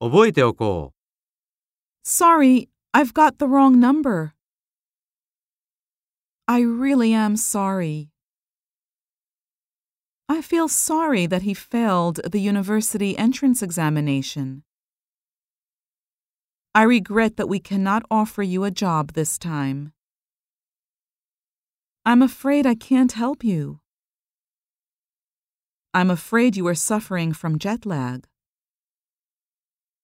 [0.00, 1.00] 覚えておこう。
[2.02, 4.32] Sorry, I've got the wrong number.
[6.48, 8.08] I really am sorry.
[10.26, 14.62] I feel sorry that he failed the university entrance examination.
[16.74, 19.92] I regret that we cannot offer you a job this time.
[22.06, 23.80] I'm afraid I can't help you.
[25.92, 28.29] I'm afraid you are suffering from jet lag.